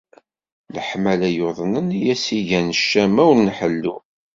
Leḥmala 0.75 1.29
yuḍnen 1.37 1.87
i 1.99 2.01
as-igan 2.13 2.67
ccamma 2.79 3.23
ur 3.31 3.37
n 3.41 3.47
ḥellu. 3.57 3.95